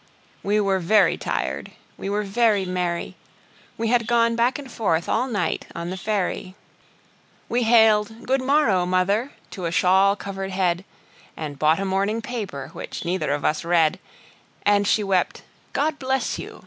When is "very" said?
0.79-1.15, 2.23-2.65